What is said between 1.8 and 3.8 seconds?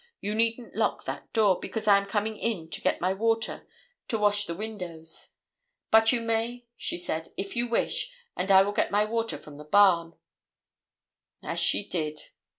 I am coming in to get my water